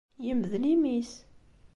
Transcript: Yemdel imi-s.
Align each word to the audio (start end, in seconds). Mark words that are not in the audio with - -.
Yemdel 0.25 0.63
imi-s. 0.73 1.11